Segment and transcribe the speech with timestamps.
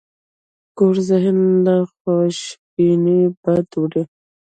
[0.77, 4.03] کوږ ذهن له خوشبینۍ بد وړي